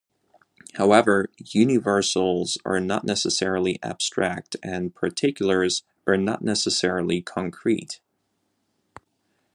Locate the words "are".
2.65-2.79, 6.07-6.17